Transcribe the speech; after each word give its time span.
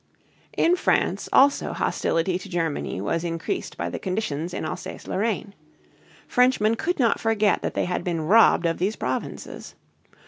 In 0.57 0.75
France 0.75 1.29
also 1.31 1.73
hostility 1.73 2.39
to 2.39 2.49
Germany 2.49 2.99
was 3.01 3.23
increased 3.23 3.77
by 3.77 3.87
the 3.91 3.99
conditions 3.99 4.51
in 4.51 4.65
Alsace 4.65 5.05
Lorraine. 5.07 5.53
Frenchmen 6.27 6.73
could 6.73 6.97
not 6.97 7.19
forget 7.19 7.61
that 7.61 7.75
they 7.75 7.85
had 7.85 8.03
been 8.03 8.21
robbed 8.25 8.65
of 8.65 8.79
these 8.79 8.95
provinces. 8.95 9.75